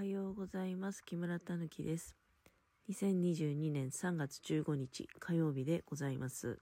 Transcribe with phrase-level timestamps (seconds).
[0.00, 1.04] はようございます。
[1.04, 2.16] 木村たぬきです。
[2.88, 6.58] 2022年3月15日火曜日でございます。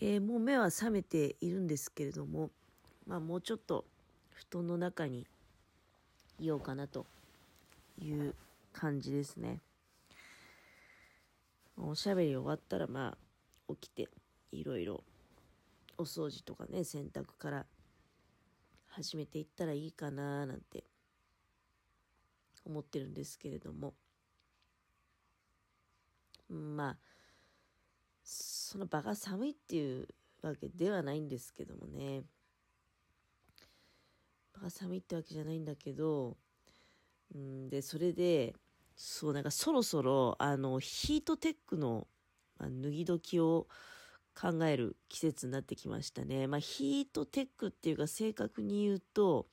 [0.00, 2.48] えーもう目は覚めているんですけれども、
[3.06, 3.84] まあもうちょっと
[4.30, 5.26] 布団の中に
[6.40, 7.04] いようかなと
[8.00, 8.34] いう
[8.72, 9.60] 感じですね。
[11.76, 13.14] おしゃべり終わったらま
[13.68, 14.08] あ起きて
[14.52, 15.04] いろいろ
[15.98, 17.66] お掃除とかね洗濯から
[18.86, 20.84] 始めていったらいいかななんて
[22.64, 23.94] 思ってるんですけれども
[26.48, 26.96] まあ
[28.22, 30.08] その場が寒いっていう
[30.42, 32.22] わけではないんですけどもね
[34.54, 36.36] 場が寒いってわけじゃないんだけど
[37.34, 38.54] うんでそれで
[38.96, 42.06] そうなんかそろそろあのヒートテックの、
[42.58, 43.66] まあ、脱ぎ時を
[44.34, 46.46] 考える季節になってきましたね。
[46.46, 49.46] まあ、ヒートテックっていうか正確に言うと、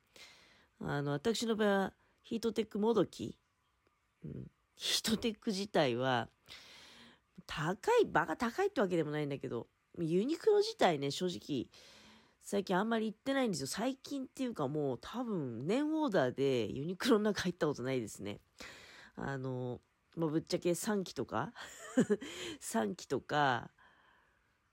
[0.80, 1.94] あの、私の場合は
[2.32, 3.38] ヒートテックもどき。
[4.24, 6.30] うん、ヒートテック自体は、
[7.46, 9.68] 高い、場が高いってわけでもないんだけど、
[10.00, 11.68] ユニクロ自体ね、正直、
[12.42, 13.68] 最近あんまり行ってないんですよ。
[13.68, 18.40] 最近っていうかもう多分年オーダーでユニクロの中入ったことないですね。
[19.18, 19.82] あの、
[20.16, 21.52] まあ、ぶっちゃけ3期とか
[22.64, 23.72] 3期とか、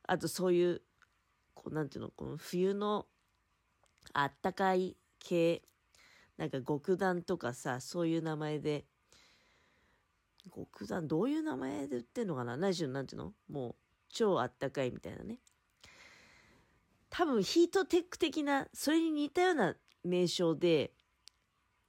[0.04, 0.82] あとそういう、
[1.54, 3.08] こうなんていうの、この冬の
[4.12, 5.64] あったかい系、
[6.38, 8.86] なんか極暖とかさ、そういう名前で、
[10.54, 12.56] 極暖、どういう名前で売ってんのかな？
[12.56, 13.34] 何しろなんていうの？
[13.50, 13.74] もう
[14.08, 15.40] 超あったかいみたいなね。
[17.10, 20.92] 多分ヒートテック的な、それに似たような名称で、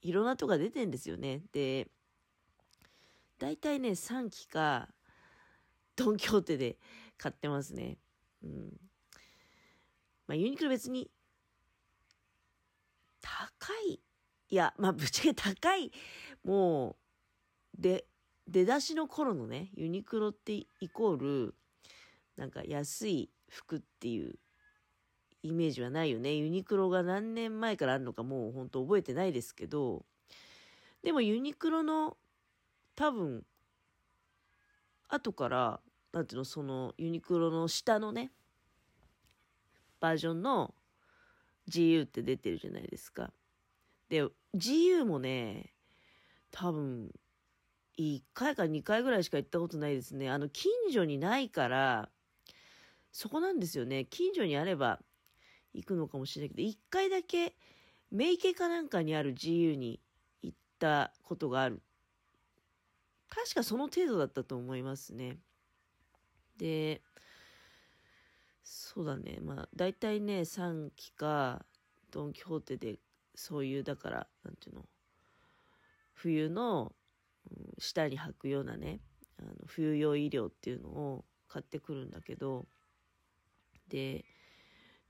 [0.01, 1.43] いろんなとこが出てんですよね。
[1.51, 1.87] で、
[3.37, 4.89] 大体ね、3期か、
[5.95, 6.77] ドンキホーテで
[7.17, 7.97] 買ってますね。
[8.43, 8.77] うん。
[10.25, 11.11] まあ、ユニクロ別に、
[13.21, 14.01] 高い。
[14.49, 15.91] いや、まあ、 ぶっちゃけ高い。
[16.43, 16.97] も
[17.77, 18.05] う、で、
[18.47, 21.55] 出だしの頃のね、ユニクロってイコール、
[22.35, 24.39] なんか安い服っていう
[25.43, 26.35] イメージはないよね。
[26.35, 30.05] ユニクロが何年前からあるのかもう本当覚えてないですけど、
[31.03, 32.17] でもユニクロの
[32.95, 33.45] 多分、
[35.07, 35.81] 後から、
[36.11, 38.31] なんていうの、そのユニクロの下のね、
[39.99, 40.73] バージョンの
[41.69, 43.31] GU って出てるじゃないですか。
[44.09, 45.73] で、GU もね、
[46.51, 47.11] 多分、
[47.97, 50.29] 1回か2回ぐらいしか行ったことないですね。
[50.29, 52.09] あの、近所にないから、
[53.11, 54.05] そこなんですよね。
[54.05, 54.99] 近所にあれば
[55.73, 57.55] 行くのかもしれないけど、1回だけ、
[58.11, 59.99] メイケかなんかにある GU に
[60.41, 61.81] 行ったことがある。
[63.29, 65.37] 確かその程度だったと思いますね。
[66.57, 67.01] で、
[68.63, 69.39] そうだね。
[69.41, 71.65] まあ、大体ね、3期か、
[72.11, 72.99] ドン・キホーテで、
[73.39, 74.85] そういう、だから、なんていうの、
[76.13, 76.93] 冬の、
[77.49, 78.99] うん下に履くようなね、
[79.37, 82.67] あの冬用衣料っていうのを買ってくるんだけど、
[83.87, 84.25] で、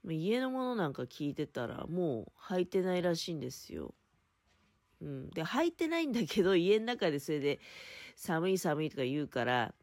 [0.08, 3.96] 家のものなんか聞いてたら、もう履いてないらしいんですよ。
[5.02, 5.30] うん。
[5.32, 7.60] で、履いてないんだけど、家の中でそれで、
[8.16, 9.74] 寒い寒いとか言うから、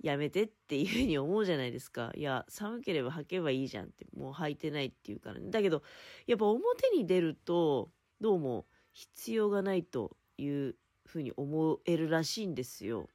[0.00, 2.12] やめてっていうふうに思うじゃないですか。
[2.14, 5.50] いや、寒ければ履けばいいじゃんって、もう履いてないって言うからね。
[5.50, 5.82] だけど、
[6.26, 10.76] やっぱ表に出ると、どうも必要がないという
[11.06, 13.08] ふうに思えるらしいんですよ。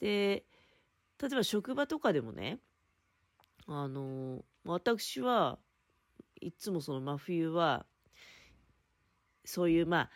[0.00, 0.44] で、
[1.20, 2.60] 例えば職場とかでもね、
[3.66, 5.58] あの、私は
[6.40, 7.86] いつもその真冬は、
[9.44, 10.10] そういうまあ、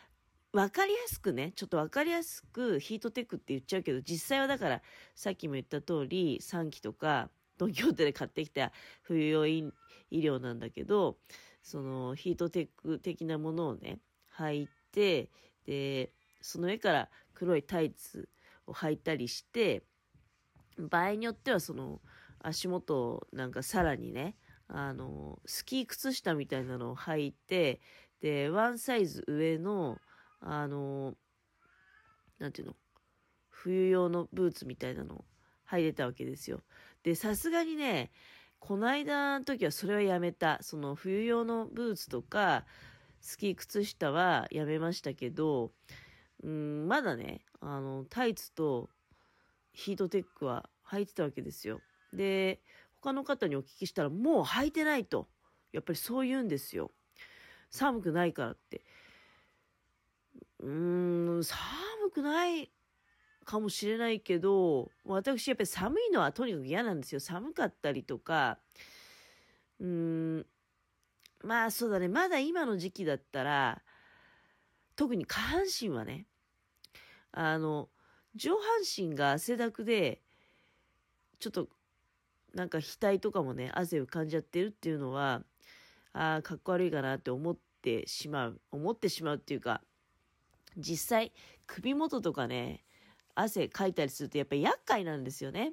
[0.53, 4.83] わかりやすくね、ちょっとわかりやすくヒートテックって言っちゃうけど、実際はだから、
[5.15, 8.73] さっきも言った通り、3期とか、東京都で買ってきた
[9.03, 9.73] 冬用医
[10.11, 11.19] 療なんだけど、
[11.63, 14.01] そのヒートテック的なものをね、
[14.39, 15.29] 履いて、
[15.67, 18.29] で、その上から黒いタイツ
[18.67, 19.83] を履いたりして、
[20.79, 22.01] 場合によってはその
[22.41, 24.37] 足元なんかさらにね、
[24.69, 27.81] あの、スキー靴下みたいなのを履いて、
[28.21, 29.99] で、ワンサイズ上の、
[30.41, 31.15] あの、
[32.39, 32.77] なんていうの、
[33.51, 35.25] 冬用のブーツみたいなのを
[35.71, 36.63] 履いてたわけですよ。
[37.03, 38.11] で、さすがにね、
[38.59, 40.59] この間の時はそれはやめた。
[40.63, 42.65] その冬用のブーツとか、
[43.21, 45.73] スキー靴下はやめましたけど、
[46.43, 48.89] うん、まだね、あの、タイツと
[49.73, 51.81] ヒートテックは履いてたわけですよ。
[52.13, 52.61] で、
[53.01, 55.29] 他の方にお聞きしたら、もう履いてないと。
[55.73, 56.91] やっぱりそう言うんですよ。
[57.71, 58.83] 寒くないからって。
[60.61, 61.59] うーん、寒
[62.13, 62.71] くない
[63.45, 67.21] かもしれないけど、私やっぱり寒いのはとにかく嫌なんですよ。
[67.21, 68.59] 寒かったりとか、
[69.81, 69.87] うー
[70.41, 70.47] ん、
[71.43, 73.83] まあそうだね、まだ今の時期だったら、
[74.97, 76.27] 特に下半身はね、
[77.33, 77.89] あの、
[78.35, 80.23] 上半身が汗だくで、
[81.39, 81.69] ちょっと、
[82.55, 85.43] なんか額とかもね、汗浮かんじゃってるっていうのは、
[86.13, 88.61] ああ、かっこ悪いかなって思ってしまう。
[88.73, 89.83] 思ってしまうっていうか、
[90.79, 91.33] 実際、
[91.67, 92.85] 首元とかね、
[93.35, 95.73] 汗かいたりするとやっぱり厄介なんですよね。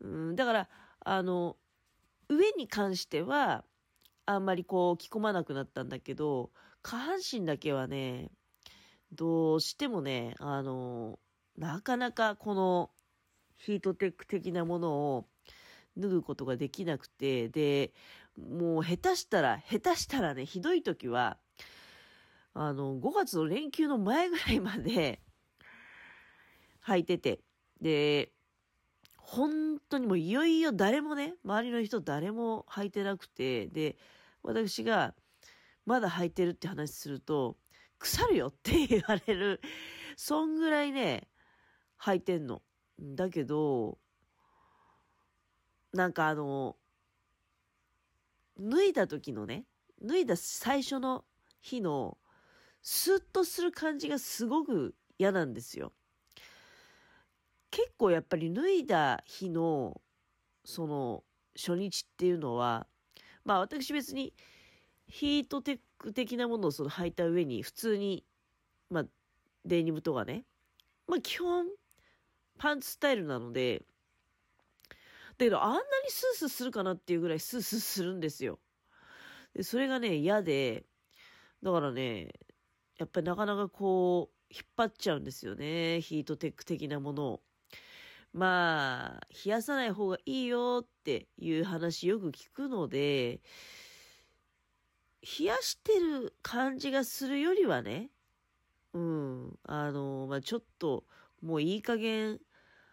[0.00, 0.68] うん、だから、
[1.00, 1.56] あの、
[2.28, 3.64] 上に関しては、
[4.26, 6.50] あんまりこう着込まなくなったんだけど、
[6.82, 8.30] 下半身だけはね、
[9.12, 11.18] どうしてもね、あの、
[11.56, 12.90] なかなかこの
[13.58, 15.26] ヒートテック的なものを
[15.96, 17.92] 脱ぐことができなくて、で、
[18.38, 21.38] もう下手したら、下手したらね、ひどい時は、
[22.54, 25.22] あの、5月の連休の前ぐらいまで
[26.86, 27.40] 履いてて、
[27.80, 28.32] で、
[29.16, 33.96] 本当にもういよいよ誰もね、周りの人誰も履いてなくて、で、
[34.42, 35.14] 私が
[35.86, 37.56] まだ履いてるって話すると、
[37.98, 39.60] 腐るよって言われる、
[40.16, 41.28] そんぐらいね、
[42.00, 42.62] 履いてんの。
[42.98, 43.98] だけど、
[45.92, 46.76] なんかあの、
[48.58, 49.64] 脱いだ時のね、
[50.02, 51.24] 脱いだ最初の
[51.60, 52.18] 日の、
[52.82, 55.92] スッとする感じがすごく嫌なんですよ。
[57.70, 60.00] 結構やっぱり脱いだ日の、
[60.64, 61.24] その、
[61.56, 62.86] 初日っていうのは、
[63.44, 64.32] まあ私別に
[65.08, 68.24] ヒートテック的なものをその履いた上に普通に、
[68.90, 69.04] まあ
[69.64, 70.44] デニムとかね、
[71.06, 71.66] まあ基本
[72.58, 73.82] パンツスタイルなので、
[75.38, 78.58] だけどあんなにスースーするかなっていうぐらいスースーするんですよ。
[79.54, 80.84] で、それがね、嫌で、
[81.62, 82.32] だからね、
[83.00, 86.02] やっぱりなかなかこう、引っ張っちゃうんですよね。
[86.02, 87.40] ヒートテック的なものを。
[88.34, 93.40] まあ、冷やさない方がいいよっていう話よく聞くので、
[95.22, 98.10] 冷やしてる感じがするよりはね、
[98.92, 101.04] うん、あの、まあ、ちょっと、
[101.40, 102.38] もういい加減、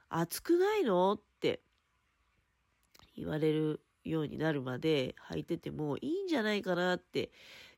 [0.07, 1.60] 暑くないのって
[3.18, 7.30] 言われるようになるまで履いててもいいんじゃないかなって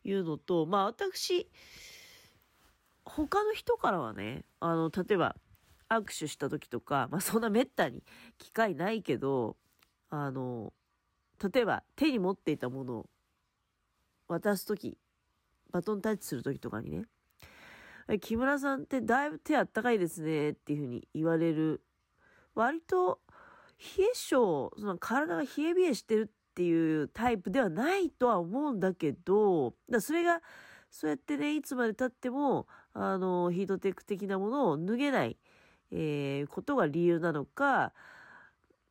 [0.04, 1.50] いうのと、まあ私、
[3.10, 5.36] 他の人からはね、あの、例えば、
[5.90, 8.04] 握手した時とか、まあそんな滅多に
[8.38, 9.58] 機会ないけど、
[10.10, 10.72] あの、
[11.52, 13.10] 例えば手に持っていたものを
[14.28, 14.98] 渡す時、
[15.72, 17.06] バトンタッチする時とかにね、
[18.20, 21.82] 木村さんってだいぶ手あったかいですねっていうふうに言われる。
[22.56, 23.20] 割と
[23.98, 30.42] 冷え性、その体が冷え冷えしてるっていうタイプではないとは思うんだけど、だそれが、
[30.90, 35.38] そうやってね、いつまで経っても、あの、ヒートテック的なものを脱げない。
[35.92, 37.94] えー、ことが理由なのか、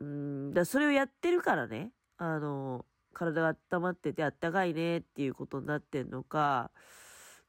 [0.01, 6.71] うん、だそれをやってるからね、あの、体が温まっててあったかいねっていうことになってんのか、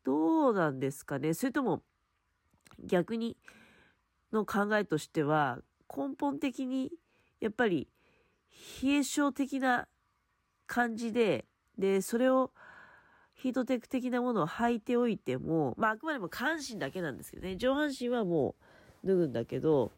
[0.03, 1.33] どうなんですかね。
[1.33, 1.83] それとも、
[2.83, 3.37] 逆に
[4.31, 5.59] の考えとしては、
[5.95, 6.91] 根本的に、
[7.39, 7.89] やっぱり、
[8.83, 9.87] 冷え性的な
[10.67, 11.45] 感じで、
[11.77, 12.51] で、それを、
[13.41, 18.55] ヒートテック的なものを履いておいても、まあ、あくまでも下半身だけなんですけどね、上半身はも
[19.03, 19.93] う、脱ぐんだけど、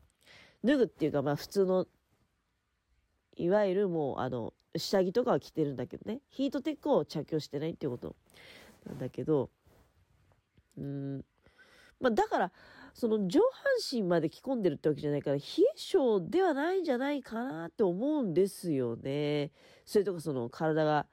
[0.64, 1.88] 脱ぐっていうかまあ普通の、
[3.36, 8.16] いわゆるもうあの、下着とかは着てるんだけどね、ヒートテックを着用してないっていうこと。
[8.86, 9.50] なんだけど、
[10.78, 11.26] うん、
[12.00, 12.52] まあだから、
[12.94, 13.50] その上半
[13.92, 19.52] 身まで着込んでるってわけじゃないから、冷え性ではないんじゃないかなって思うんですよね。
[19.86, 21.08] それとかその体が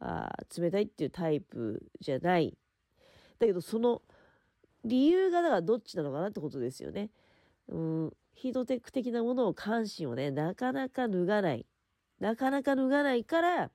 [0.00, 2.56] あ冷たいっていうタイプじゃない。
[3.38, 4.02] だけどその
[4.84, 7.10] 理由がだからどっちなのかなってことですよね。
[7.68, 11.66] うん、ヒートテック的なものを関心をね、なかなか脱がない。
[12.20, 13.70] なかなか脱がないから、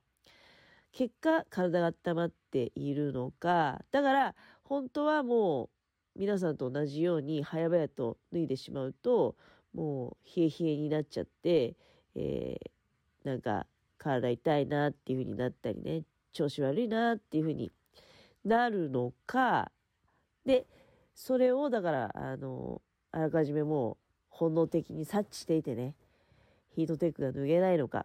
[0.92, 5.70] 結果、体が温まっているのか、だから、本当はも
[6.16, 9.36] う、皆さんと同じように、早々と脱いでしまうと、
[9.74, 11.76] もう、冷え冷えになっちゃって、
[12.14, 13.66] えー、なんか、
[13.98, 16.04] 体痛いなっていう風になったりね、
[16.34, 17.72] 調子悪いなっていう風に
[18.44, 19.72] なるのか、
[20.44, 20.66] で、
[21.14, 23.96] それを、だから、あの、あらかじめもう
[24.28, 25.94] 本能的に察知していてね、
[26.74, 28.04] ヒートテックが脱げないのか、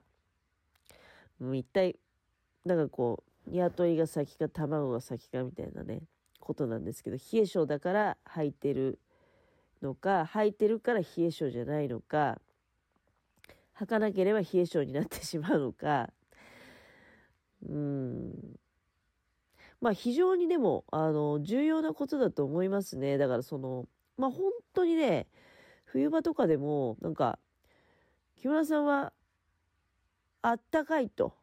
[1.40, 2.00] もう一体、
[2.64, 6.04] なんかこう、鶏が先か卵が先かみたいなね、
[6.40, 9.00] ことなんですけど、冷え性だから履いてる
[9.82, 12.40] のか、履いてるから冷え性じゃないのか、
[13.80, 16.12] 履かなければ冷え性になってしまうのか、
[17.68, 18.60] うん。
[19.82, 23.18] まあ非常にでも、あの、重要なことだと思いますね。
[23.18, 23.88] だからその、
[24.18, 25.28] まあ本当にね、
[25.86, 27.40] 冬場とかでも、なんか、
[28.36, 29.14] 木村さんは、
[30.42, 31.34] あったかいと。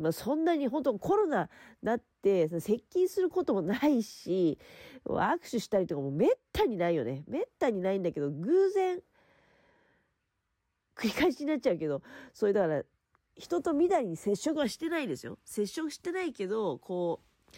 [0.00, 1.50] まあ、そんなに本当コロナ
[1.82, 4.58] なって接近することもないし
[5.06, 9.00] 握手したりとかもめったにないよねめったにないんだけど偶然
[10.96, 12.82] 繰り返しになっちゃうけどそれだから
[13.40, 17.56] 人とみだりに接触はしてないですよ接触してないけどこう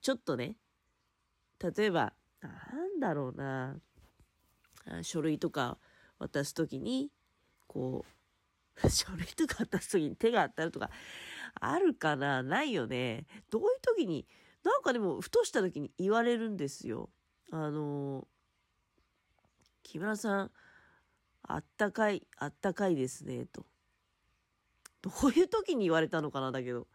[0.00, 0.56] ちょっとね
[1.60, 3.76] 例えばなんだろうな
[5.02, 5.78] 書類とか
[6.18, 7.10] 渡す時に
[7.66, 8.04] こ
[8.82, 10.90] う 書類とか渡す時に手が当たるとか
[11.60, 13.26] あるかなないよね。
[13.50, 14.26] どういう時に、
[14.64, 17.10] なんかでも、ふとした時に言われるんですよ。
[17.50, 18.26] あの、
[19.82, 20.50] 木村さん、
[21.42, 23.66] あったかい、あったかいですね、と。
[25.04, 26.86] どういう時に言われたのかな、だけど。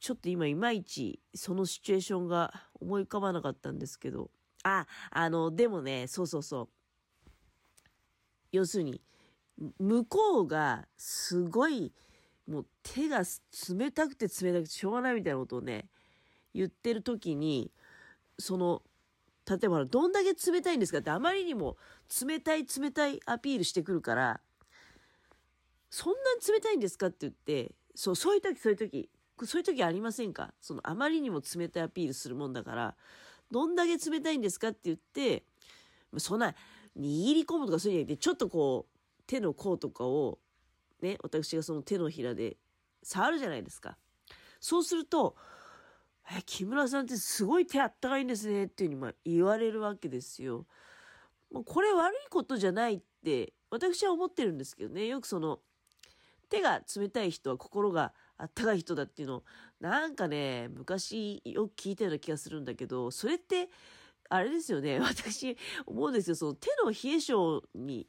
[0.00, 4.30] ちょっと今いまいちそのシチュエーションが思い浮かばなかったんですけど。
[4.64, 6.68] あ、あの、でもね、そうそうそう。
[8.50, 9.00] 要するに、
[9.78, 11.92] 向こうがすごい
[12.48, 13.22] もう手が
[13.68, 15.88] 冷たくて冷たくてしょうがないみたいなことをね、
[16.54, 17.70] 言ってる時に、
[18.38, 18.82] その、
[19.48, 21.76] 例えばどんだけ冷たいんですかってあまりにも
[22.26, 24.40] 冷たい冷たいアピールしてくるから、
[25.90, 27.06] そんなに冷たいんですか？
[27.06, 29.10] って言って、そう、そういう時、そういう時、
[29.44, 30.52] そういう時ありませんか？
[30.60, 32.96] そのあまりにも冷たいアピールするもんだから、
[33.50, 34.68] どんだけ冷たいんですか？
[34.68, 35.44] って言って、
[36.18, 36.54] そんな
[36.96, 40.38] 握り込むとかそういうんじゃなくて、ちょっとこう、手の甲とかを
[41.00, 42.56] ね、私がその手のひらで
[43.02, 43.96] 触るじゃないですか。
[44.60, 45.36] そうすると、
[46.30, 50.66] え、木村さんってすごい手あったかいんですねっていうふうにま言われるわけですよ。
[51.52, 55.06] もうこれ悪いことじゃないって私は思ってるんですけどね。
[55.06, 55.60] よくその
[56.48, 59.42] 手が冷たい人は心があったかい人だっていうの
[59.80, 63.68] なんかね、昔よく聞いたような気がするんだけど、それって
[64.28, 64.98] あれですよね。
[65.00, 66.36] 私思うんですよ。
[66.36, 68.06] その手の冷え性に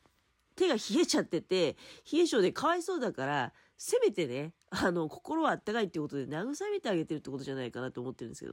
[0.55, 1.77] 手が冷えちゃってて、
[2.11, 8.47] 冷え性でかわいそうだから、せめてね、あの、心はあったかいっていうことで慰めてあげてるってことじゃないかなと思ってるんですけど。